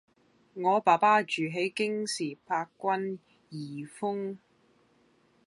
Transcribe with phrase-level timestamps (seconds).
[0.55, 3.19] 我爸爸住喺京士柏君
[3.51, 4.39] 頤峰